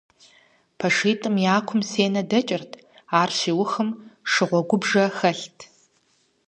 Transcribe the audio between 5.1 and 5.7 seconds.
хэлът.